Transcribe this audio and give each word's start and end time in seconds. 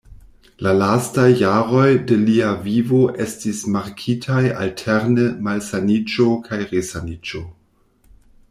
La 0.67 0.71
lastaj 0.77 1.25
jaroj 1.41 1.83
de 2.11 2.17
lia 2.21 2.47
vivo 2.63 3.03
estis 3.27 3.61
markitaj 3.75 4.41
alterne 4.65 5.29
malsaniĝo 5.49 6.29
kaj 6.49 6.61
resaniĝo. 6.73 7.45